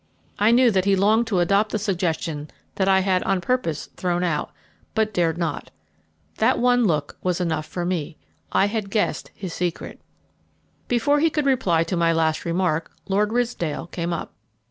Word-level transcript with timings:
I 0.39 0.49
knew 0.49 0.71
that 0.71 0.85
he 0.85 0.95
longed 0.95 1.27
to 1.27 1.41
adopt 1.41 1.71
the 1.71 1.77
suggestion 1.77 2.49
that 2.73 2.87
I 2.89 3.01
had 3.01 3.21
on 3.21 3.39
purpose 3.39 3.85
thrown 3.97 4.23
out, 4.23 4.49
but 4.95 5.13
dared 5.13 5.37
not. 5.37 5.69
That 6.39 6.57
one 6.57 6.85
look 6.85 7.17
was 7.21 7.39
enough 7.39 7.67
for 7.67 7.85
me. 7.85 8.17
I 8.51 8.65
had 8.65 8.89
guessed 8.89 9.29
his 9.35 9.53
secret. 9.53 10.01
Before 10.87 11.19
he 11.19 11.29
could 11.29 11.45
reply 11.45 11.83
to 11.83 11.95
my 11.95 12.11
last 12.13 12.45
remark 12.45 12.89
Lord 13.07 13.31
Ridsdale 13.31 13.85
came 13.91 14.11
up. 14.11 14.33